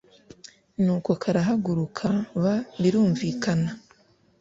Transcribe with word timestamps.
nuko 0.83 1.11
karahaguruka 1.21 2.07
b 2.41 2.45
birumvikana 2.81 3.71